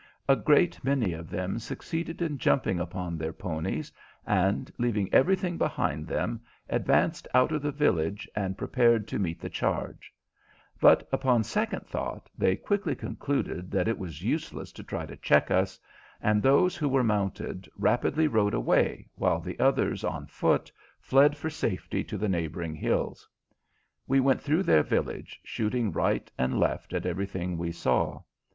[0.27, 3.91] A great many of them succeeded in jumping upon their ponies
[4.25, 9.47] and, leaving everything behind them, advanced out of the village and prepared to meet the
[9.47, 10.11] charge;
[10.79, 15.51] but, upon second thought, they quickly concluded that it was useless to try to check
[15.51, 15.79] us,
[16.19, 21.51] and those who were mounted rapidly rode away, while the others on foot fled for
[21.51, 23.29] safety to the neighboring hills.
[24.07, 28.23] We went through their village, shooting right and left at everything we saw.